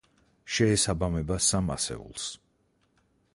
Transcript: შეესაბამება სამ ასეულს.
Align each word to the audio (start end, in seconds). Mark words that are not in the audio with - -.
შეესაბამება 0.53 1.37
სამ 1.49 1.69
ასეულს. 1.75 2.27